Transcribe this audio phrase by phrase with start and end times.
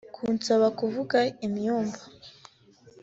[0.15, 1.99] Kunsaba kuvuga Inyumba